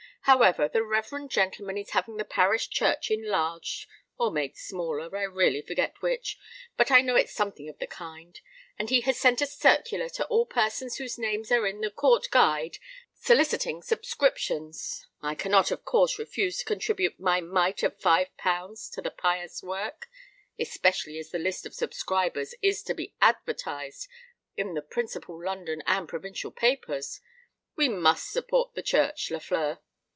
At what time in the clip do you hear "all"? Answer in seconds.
10.27-10.45